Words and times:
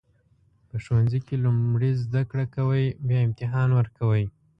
په 0.67 0.75
ښوونځي 0.83 1.19
کې 1.27 1.35
لومړی 1.45 1.91
زده 2.03 2.21
کوئ 2.55 2.85
بیا 3.07 3.19
امتحان 3.27 3.69
ورکوئ. 3.73 4.25